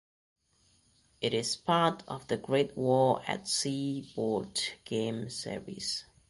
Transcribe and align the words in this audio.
It 1.21 1.35
is 1.35 1.55
part 1.55 2.01
of 2.07 2.27
the 2.27 2.37
Great 2.37 2.75
War 2.75 3.21
at 3.27 3.47
Sea 3.47 4.11
board 4.15 4.59
game 4.83 5.29
series. 5.29 6.05